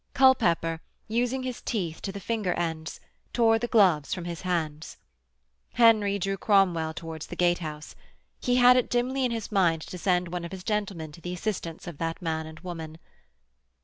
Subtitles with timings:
[0.15, 2.99] Culpepper, using his teeth to the finger ends,
[3.33, 4.97] tore the gloves from his hands.
[5.73, 7.93] Henry drew Cromwell towards the gatehouse.
[8.39, 11.33] He had it dimly in his mind to send one of his gentlemen to the
[11.33, 12.97] assistance of that man and woman.